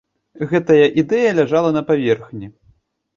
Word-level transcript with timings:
Гэтая 0.53 0.87
ідэя 1.01 1.33
ляжала 1.39 1.69
на 1.77 1.83
паверхні! 1.91 2.47